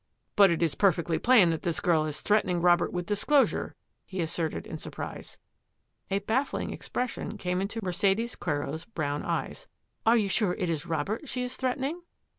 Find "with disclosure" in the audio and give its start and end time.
2.91-3.75